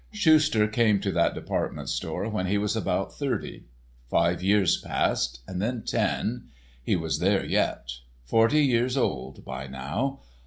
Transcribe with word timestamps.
Schuster 0.11 0.67
came 0.67 0.99
to 1.01 1.11
that 1.11 1.35
department 1.35 1.87
store 1.87 2.27
when 2.27 2.47
he 2.47 2.57
was 2.57 2.75
about 2.75 3.13
thirty. 3.13 3.65
Five 4.09 4.41
years 4.41 4.77
passed; 4.81 5.43
then 5.47 5.83
ten—he 5.83 6.95
was 6.95 7.19
there 7.19 7.45
yet—forty 7.45 8.65
years 8.65 8.97
old 8.97 9.45
by 9.45 9.67
now. 9.67 10.21